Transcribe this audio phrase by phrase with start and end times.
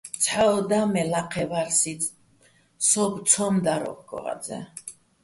[0.23, 2.03] ცჰ̦ა ო და მე́, ლაჴეჼ ვარ სიძ,
[2.87, 4.59] სოუბო̆ ცო́მ დარ ო́ჴგო ღაზეჼ.